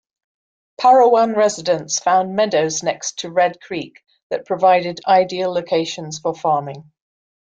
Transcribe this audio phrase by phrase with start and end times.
[0.79, 6.91] Parowan residents found meadows next to Red Creek that provided ideal locations for farming.